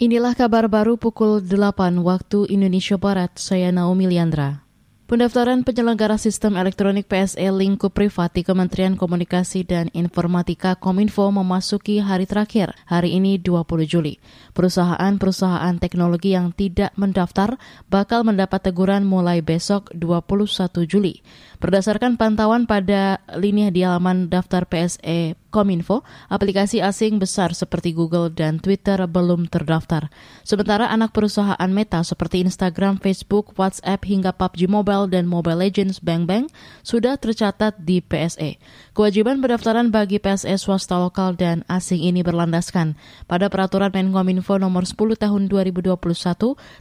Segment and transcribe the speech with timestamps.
[0.00, 3.36] Inilah kabar baru pukul 8 waktu Indonesia Barat.
[3.36, 4.64] Saya Naomi Liandra.
[5.04, 12.24] Pendaftaran penyelenggara sistem elektronik PSE lingkup privat di Kementerian Komunikasi dan Informatika Kominfo memasuki hari
[12.24, 14.16] terakhir, hari ini 20 Juli.
[14.56, 17.60] Perusahaan-perusahaan teknologi yang tidak mendaftar
[17.92, 21.20] bakal mendapat teguran mulai besok 21 Juli.
[21.60, 28.62] Berdasarkan pantauan pada lini di halaman daftar PSE Kominfo, aplikasi asing besar seperti Google dan
[28.62, 30.08] Twitter belum terdaftar.
[30.46, 36.24] Sementara anak perusahaan Meta seperti Instagram, Facebook, WhatsApp hingga PUBG Mobile dan Mobile Legends Bang
[36.24, 36.46] Bang
[36.86, 38.56] sudah tercatat di PSE.
[38.94, 42.94] Kewajiban pendaftaran bagi PSE swasta lokal dan asing ini berlandaskan
[43.26, 45.98] pada peraturan Menkominfo nomor 10 tahun 2021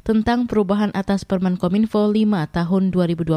[0.06, 2.16] tentang perubahan atas Permen Kominfo 5
[2.54, 3.34] tahun 2020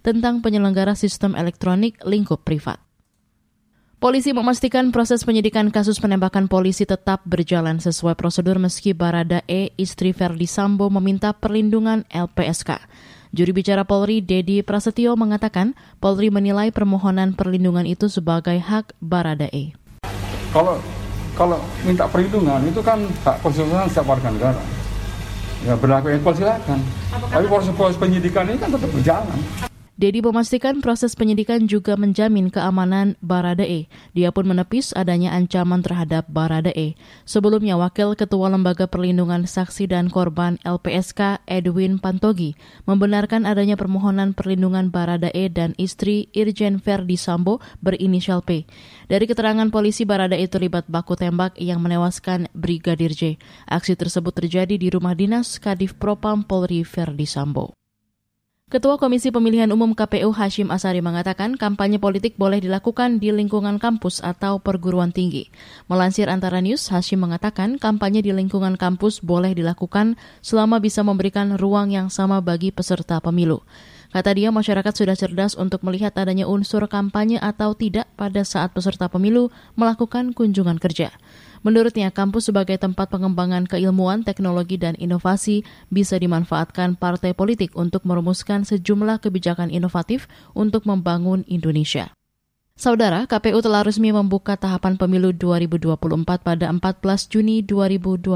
[0.00, 2.91] tentang penyelenggara sistem elektronik lingkup privat.
[4.02, 10.10] Polisi memastikan proses penyidikan kasus penembakan polisi tetap berjalan sesuai prosedur meski Barada E, istri
[10.10, 12.82] Verdi Sambo meminta perlindungan LPSK.
[13.30, 19.70] Juri bicara Polri, Dedi Prasetyo, mengatakan Polri menilai permohonan perlindungan itu sebagai hak Barada E.
[20.50, 20.82] Kalau
[21.38, 24.62] kalau minta perlindungan itu kan hak konstitusional setiap warga negara.
[25.62, 26.82] Ya berlaku equal silakan.
[27.30, 29.70] Tapi proses penyidikan ini kan tetap berjalan.
[30.02, 33.86] Dedi memastikan proses penyidikan juga menjamin keamanan Baradae.
[34.18, 36.98] Dia pun menepis adanya ancaman terhadap Baradae.
[37.22, 44.90] Sebelumnya, Wakil Ketua Lembaga Perlindungan Saksi dan Korban LPSK Edwin Pantogi membenarkan adanya permohonan perlindungan
[44.90, 48.66] Baradae dan istri Irjen Verdi Sambo berinisial P.
[49.06, 53.38] Dari keterangan polisi, Baradae terlibat baku tembak yang menewaskan Brigadir J.
[53.70, 57.81] Aksi tersebut terjadi di rumah dinas Kadif Propam Polri Verdi Sambo.
[58.72, 64.24] Ketua Komisi Pemilihan Umum KPU Hashim Asari mengatakan kampanye politik boleh dilakukan di lingkungan kampus
[64.24, 65.52] atau perguruan tinggi.
[65.92, 71.92] Melansir antara news, Hashim mengatakan kampanye di lingkungan kampus boleh dilakukan selama bisa memberikan ruang
[71.92, 73.60] yang sama bagi peserta pemilu.
[74.12, 79.08] Kata dia, masyarakat sudah cerdas untuk melihat adanya unsur kampanye atau tidak pada saat peserta
[79.08, 81.16] pemilu melakukan kunjungan kerja.
[81.64, 88.68] Menurutnya, kampus sebagai tempat pengembangan keilmuan, teknologi, dan inovasi bisa dimanfaatkan partai politik untuk merumuskan
[88.68, 92.12] sejumlah kebijakan inovatif untuk membangun Indonesia.
[92.82, 98.34] Saudara, KPU telah resmi membuka tahapan pemilu 2024 pada 14 Juni 2022.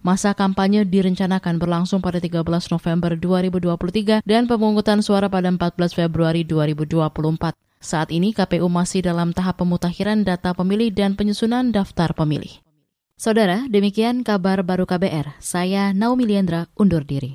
[0.00, 2.40] Masa kampanye direncanakan berlangsung pada 13
[2.72, 7.52] November 2023 dan pemungutan suara pada 14 Februari 2024.
[7.76, 12.64] Saat ini KPU masih dalam tahap pemutakhiran data pemilih dan penyusunan daftar pemilih.
[13.20, 15.36] Saudara, demikian kabar baru KBR.
[15.36, 17.34] Saya Naomi Liandra undur diri.